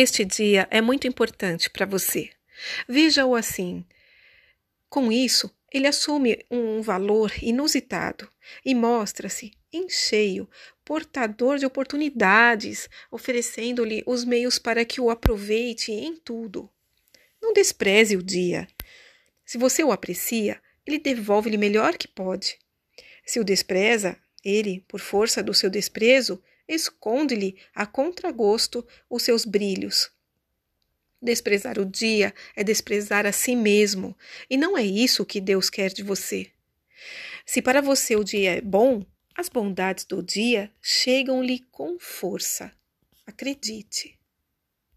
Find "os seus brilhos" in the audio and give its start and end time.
29.08-30.10